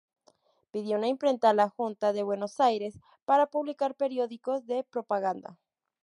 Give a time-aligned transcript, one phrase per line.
[0.71, 5.59] Pidió una imprenta a la junta de Buenos Aires para publicar periódicos de propaganda.